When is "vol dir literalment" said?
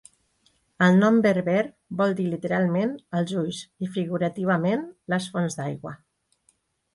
1.99-2.95